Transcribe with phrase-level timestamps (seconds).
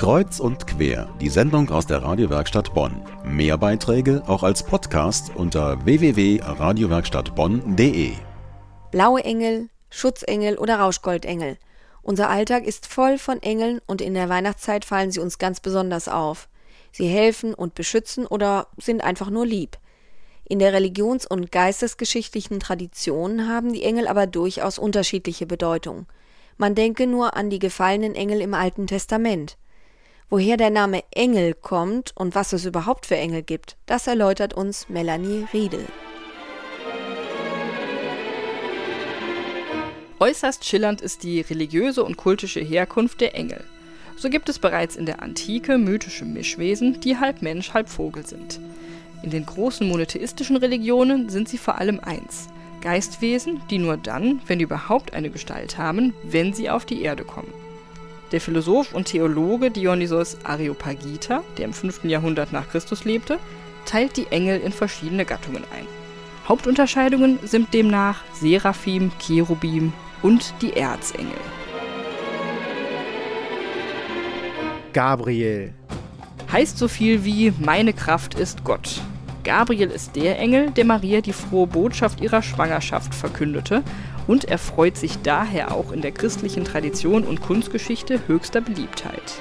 [0.00, 3.02] Kreuz und quer, die Sendung aus der Radiowerkstatt Bonn.
[3.22, 8.12] Mehr Beiträge auch als Podcast unter www.radiowerkstattbonn.de.
[8.92, 11.58] Blaue Engel, Schutzengel oder Rauschgoldengel.
[12.00, 16.08] Unser Alltag ist voll von Engeln und in der Weihnachtszeit fallen sie uns ganz besonders
[16.08, 16.48] auf.
[16.92, 19.76] Sie helfen und beschützen oder sind einfach nur lieb.
[20.48, 26.06] In der religions- und geistesgeschichtlichen Tradition haben die Engel aber durchaus unterschiedliche Bedeutung.
[26.56, 29.58] Man denke nur an die gefallenen Engel im Alten Testament.
[30.32, 34.88] Woher der Name Engel kommt und was es überhaupt für Engel gibt, das erläutert uns
[34.88, 35.84] Melanie Riedel.
[40.20, 43.64] Äußerst schillernd ist die religiöse und kultische Herkunft der Engel.
[44.16, 48.60] So gibt es bereits in der Antike mythische Mischwesen, die halb Mensch, halb Vogel sind.
[49.24, 52.46] In den großen monotheistischen Religionen sind sie vor allem eins:
[52.82, 57.52] Geistwesen, die nur dann, wenn überhaupt eine Gestalt haben, wenn sie auf die Erde kommen.
[58.32, 62.04] Der Philosoph und Theologe Dionysos Areopagita, der im 5.
[62.04, 63.38] Jahrhundert nach Christus lebte,
[63.86, 65.86] teilt die Engel in verschiedene Gattungen ein.
[66.46, 69.92] Hauptunterscheidungen sind demnach Seraphim, Cherubim
[70.22, 71.38] und die Erzengel.
[74.92, 75.72] Gabriel
[76.52, 79.00] heißt so viel wie Meine Kraft ist Gott.
[79.42, 83.82] Gabriel ist der Engel, der Maria die frohe Botschaft ihrer Schwangerschaft verkündete
[84.26, 89.40] und erfreut sich daher auch in der christlichen Tradition und Kunstgeschichte höchster Beliebtheit.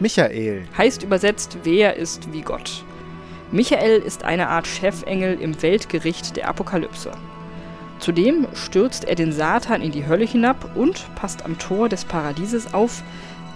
[0.00, 2.84] Michael heißt übersetzt Wer ist wie Gott.
[3.52, 7.12] Michael ist eine Art Chefengel im Weltgericht der Apokalypse.
[7.98, 12.74] Zudem stürzt er den Satan in die Hölle hinab und passt am Tor des Paradieses
[12.74, 13.04] auf,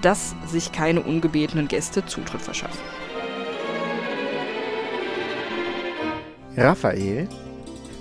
[0.03, 2.81] dass sich keine ungebetenen Gäste Zutritt verschaffen.
[6.57, 7.29] Raphael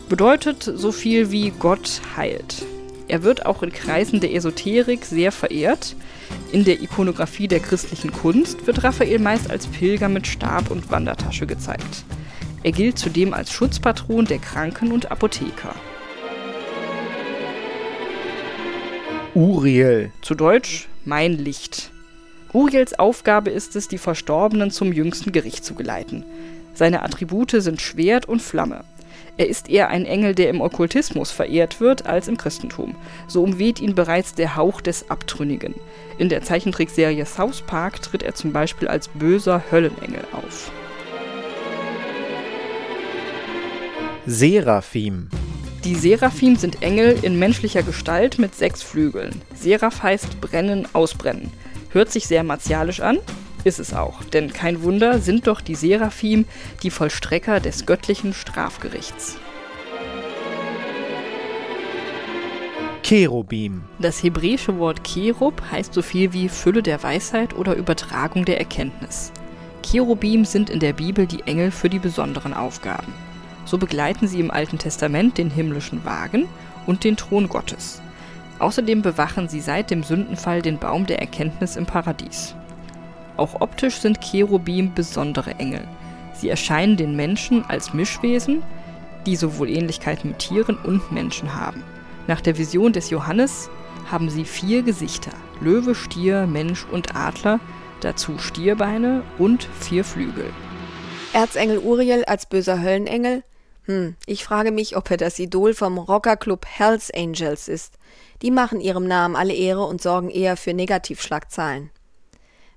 [0.07, 2.63] bedeutet so viel wie Gott heilt.
[3.07, 5.95] Er wird auch in Kreisen der Esoterik sehr verehrt.
[6.51, 11.45] In der Ikonografie der christlichen Kunst wird Raphael meist als Pilger mit Stab und Wandertasche
[11.45, 12.03] gezeigt.
[12.63, 15.75] Er gilt zudem als Schutzpatron der Kranken und Apotheker.
[19.35, 20.11] Uriel.
[20.21, 21.91] Zu Deutsch mein Licht.
[22.53, 26.23] Uriels Aufgabe ist es, die Verstorbenen zum jüngsten Gericht zu geleiten.
[26.73, 28.83] Seine Attribute sind Schwert und Flamme.
[29.37, 32.95] Er ist eher ein Engel, der im Okkultismus verehrt wird, als im Christentum.
[33.27, 35.75] So umweht ihn bereits der Hauch des Abtrünnigen.
[36.17, 40.71] In der Zeichentrickserie South Park tritt er zum Beispiel als böser Höllenengel auf.
[44.25, 45.29] Seraphim
[45.85, 49.43] die Seraphim sind Engel in menschlicher Gestalt mit sechs Flügeln.
[49.53, 51.51] Seraph heißt brennen, ausbrennen.
[51.91, 53.19] Hört sich sehr martialisch an,
[53.63, 56.45] ist es auch, denn kein Wunder sind doch die Seraphim
[56.81, 59.37] die Vollstrecker des göttlichen Strafgerichts.
[63.03, 63.83] Cherubim.
[63.99, 69.31] Das hebräische Wort Cherub heißt so viel wie Fülle der Weisheit oder Übertragung der Erkenntnis.
[69.83, 73.13] Cherubim sind in der Bibel die Engel für die besonderen Aufgaben.
[73.65, 76.47] So begleiten sie im Alten Testament den himmlischen Wagen
[76.85, 78.01] und den Thron Gottes.
[78.59, 82.55] Außerdem bewachen sie seit dem Sündenfall den Baum der Erkenntnis im Paradies.
[83.37, 85.85] Auch optisch sind Cherubim besondere Engel.
[86.33, 88.63] Sie erscheinen den Menschen als Mischwesen,
[89.25, 91.83] die sowohl Ähnlichkeit mit Tieren und Menschen haben.
[92.27, 93.69] Nach der Vision des Johannes
[94.09, 97.59] haben sie vier Gesichter: Löwe, Stier, Mensch und Adler,
[98.01, 100.51] dazu Stierbeine und vier Flügel.
[101.33, 103.43] Erzengel Uriel als böser Höllenengel?
[103.85, 107.97] Hm, ich frage mich, ob er das Idol vom Rockerclub Hells Angels ist.
[108.41, 111.91] Die machen ihrem Namen alle Ehre und sorgen eher für Negativschlagzahlen.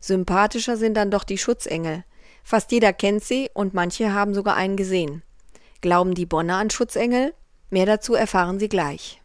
[0.00, 2.04] Sympathischer sind dann doch die Schutzengel.
[2.44, 5.22] Fast jeder kennt sie und manche haben sogar einen gesehen.
[5.80, 7.34] Glauben die Bonner an Schutzengel?
[7.70, 9.20] Mehr dazu erfahren Sie gleich.